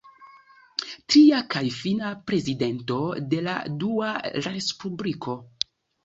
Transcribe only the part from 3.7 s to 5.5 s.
Dua respubliko.